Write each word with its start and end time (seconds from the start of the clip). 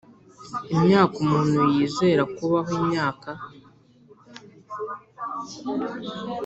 imyaka 0.75 1.15
umuntu 1.23 1.57
yizera 1.73 2.23
kubaho 2.35 2.71
imyaka 2.79 3.29